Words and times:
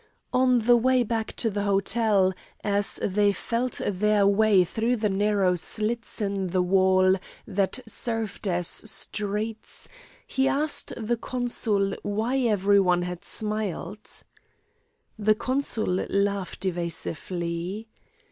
On 0.33 0.57
the 0.57 0.77
way 0.77 1.03
back 1.03 1.33
to 1.33 1.51
the 1.51 1.61
hotel, 1.61 2.33
as 2.63 2.99
they 3.03 3.31
felt 3.31 3.79
their 3.85 4.25
way 4.25 4.63
through 4.63 4.95
the 4.95 5.09
narrow 5.11 5.55
slits 5.55 6.19
in 6.19 6.47
the 6.47 6.61
wall 6.63 7.17
that 7.45 7.77
served 7.85 8.47
as 8.47 8.67
streets, 8.67 9.87
he 10.25 10.47
asked 10.47 10.91
the 10.97 11.17
consul 11.17 11.93
why 12.01 12.39
every 12.39 12.79
one 12.79 13.03
had 13.03 13.23
smiled. 13.23 14.23
The 15.19 15.35
consul 15.35 15.85
laughed 16.09 16.65
evasively. 16.65 17.87